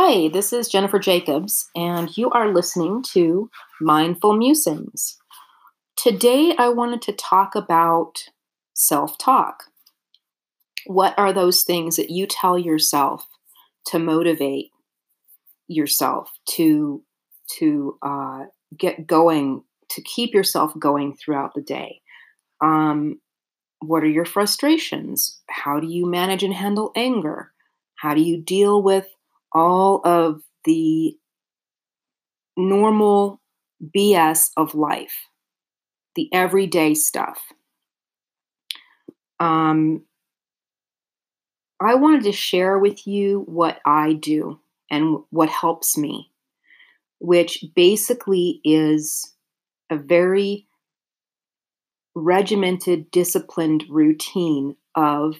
[0.00, 3.50] Hi, this is Jennifer Jacobs, and you are listening to
[3.80, 5.18] Mindful Musings.
[5.96, 8.22] Today, I wanted to talk about
[8.74, 9.64] self talk.
[10.86, 13.26] What are those things that you tell yourself
[13.86, 14.70] to motivate
[15.66, 17.02] yourself to
[17.58, 18.44] to uh,
[18.78, 22.02] get going, to keep yourself going throughout the day?
[22.60, 23.20] Um,
[23.80, 25.40] what are your frustrations?
[25.50, 27.50] How do you manage and handle anger?
[27.96, 29.08] How do you deal with
[29.52, 31.16] all of the
[32.56, 33.40] normal
[33.96, 35.14] BS of life,
[36.14, 37.40] the everyday stuff.
[39.40, 40.02] Um,
[41.80, 44.58] I wanted to share with you what I do
[44.90, 46.30] and what helps me,
[47.20, 49.32] which basically is
[49.90, 50.66] a very
[52.14, 55.36] regimented, disciplined routine of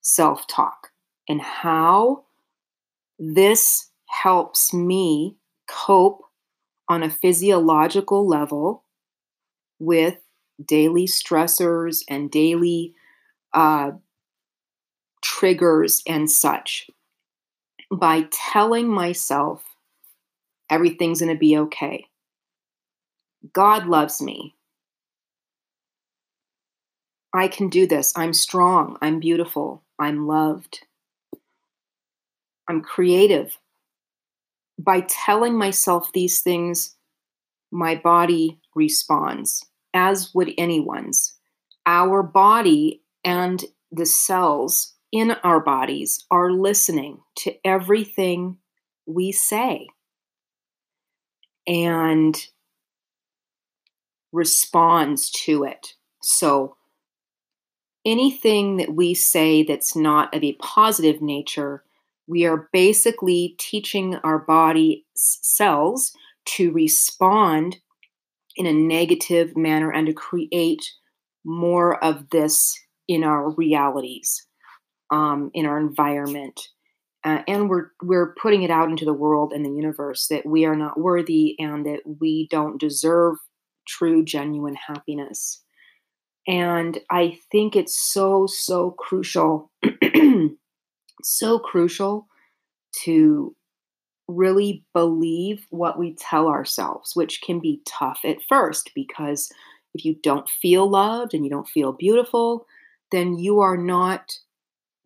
[0.00, 0.88] self talk
[1.28, 2.24] and how
[3.24, 5.36] this helps me
[5.68, 6.22] cope
[6.88, 8.82] on a physiological level
[9.78, 10.16] with
[10.64, 12.94] daily stressors and daily
[13.54, 13.92] uh,
[15.22, 16.90] triggers and such
[17.92, 19.62] by telling myself
[20.68, 22.06] everything's going to be okay.
[23.52, 24.56] God loves me.
[27.32, 28.12] I can do this.
[28.16, 28.98] I'm strong.
[29.00, 29.84] I'm beautiful.
[29.96, 30.80] I'm loved.
[32.68, 33.58] I'm creative.
[34.78, 36.96] By telling myself these things,
[37.70, 41.34] my body responds, as would anyone's.
[41.86, 48.56] Our body and the cells in our bodies are listening to everything
[49.06, 49.88] we say
[51.66, 52.46] and
[54.32, 55.94] responds to it.
[56.22, 56.76] So,
[58.04, 61.84] anything that we say that's not of a positive nature
[62.26, 66.12] we are basically teaching our body cells
[66.44, 67.78] to respond
[68.56, 70.84] in a negative manner and to create
[71.44, 74.46] more of this in our realities,
[75.10, 76.60] um, in our environment.
[77.24, 80.64] Uh, and we're we're putting it out into the world and the universe that we
[80.64, 83.36] are not worthy and that we don't deserve
[83.86, 85.62] true genuine happiness
[86.46, 89.70] and i think it's so so crucial
[91.22, 92.26] so crucial
[93.04, 93.54] to
[94.28, 99.50] really believe what we tell ourselves, which can be tough at first because
[99.94, 102.66] if you don't feel loved and you don't feel beautiful,
[103.10, 104.38] then you are not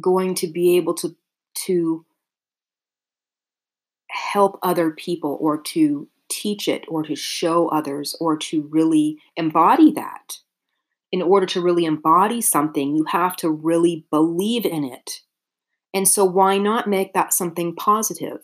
[0.00, 1.16] going to be able to
[1.54, 2.04] to
[4.10, 9.92] help other people or to teach it or to show others or to really embody
[9.92, 10.38] that.
[11.12, 15.20] In order to really embody something, you have to really believe in it.
[15.94, 18.40] And so, why not make that something positive?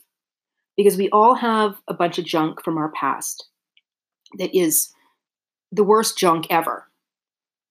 [0.77, 3.49] Because we all have a bunch of junk from our past
[4.39, 4.93] that is
[5.73, 6.89] the worst junk ever,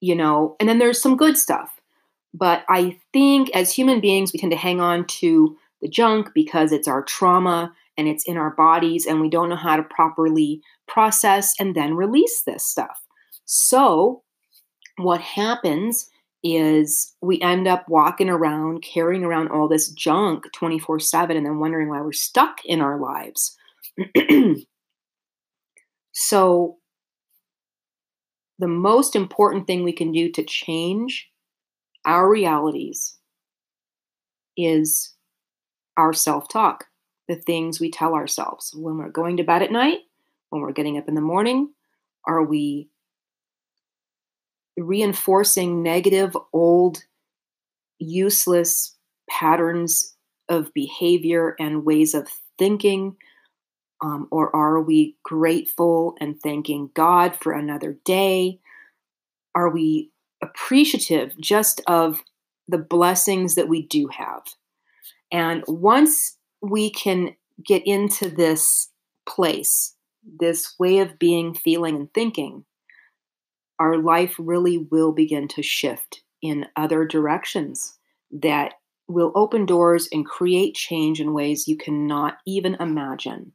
[0.02, 1.80] you know, and then there's some good stuff.
[2.34, 6.72] But I think as human beings, we tend to hang on to the junk because
[6.72, 10.62] it's our trauma and it's in our bodies, and we don't know how to properly
[10.88, 13.02] process and then release this stuff.
[13.46, 14.24] So,
[14.98, 16.10] what happens
[16.44, 21.60] is we end up walking around carrying around all this junk 24 7 and then
[21.60, 23.58] wondering why we're stuck in our lives.
[26.12, 26.78] so,
[28.58, 31.30] the most important thing we can do to change
[32.06, 33.18] our realities
[34.58, 35.14] is
[35.98, 36.86] our self talk,
[37.28, 40.00] the things we tell ourselves when we're going to bed at night,
[40.50, 41.74] when we're getting up in the morning.
[42.26, 42.90] Are we
[44.80, 47.04] reinforcing negative, old,
[48.00, 48.96] useless
[49.30, 50.16] patterns
[50.50, 53.16] of behavior and ways of thinking?
[54.02, 58.60] Um, or are we grateful and thanking God for another day?
[59.56, 62.24] Are we appreciative just of
[62.68, 64.44] the blessings that we do have?
[65.32, 67.36] And once we can
[67.66, 68.90] get into this
[69.28, 69.96] place,
[70.40, 72.66] this way of being, feeling, and thinking,
[73.80, 77.98] our life really will begin to shift in other directions
[78.32, 78.74] that
[79.08, 83.52] will open doors and create change in ways you cannot even imagine.